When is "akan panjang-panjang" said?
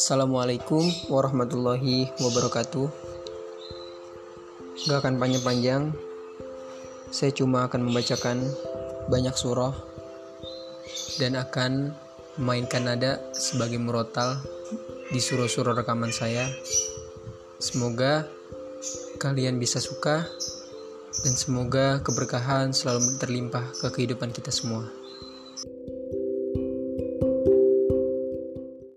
4.96-5.92